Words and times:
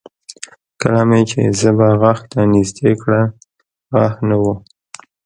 کله 0.81 1.01
مې 1.09 1.21
چې 1.29 1.39
ژبه 1.59 1.87
غاښ 2.01 2.19
ته 2.31 2.39
نږدې 2.53 2.91
کړه 3.01 3.21
غاښ 3.93 4.15
نه 4.27 4.35
و 4.41 4.43